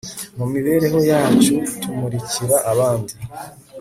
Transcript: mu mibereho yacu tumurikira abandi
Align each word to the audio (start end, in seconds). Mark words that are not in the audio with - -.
mu 0.37 0.45
mibereho 0.53 0.99
yacu 1.11 1.53
tumurikira 1.81 2.55
abandi 2.71 3.13